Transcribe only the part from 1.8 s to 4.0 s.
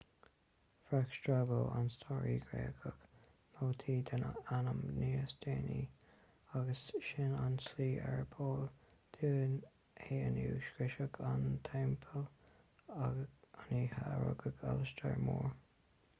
staraí gréagach nóta